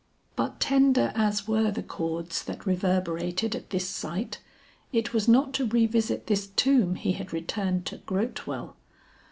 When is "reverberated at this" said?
2.65-3.87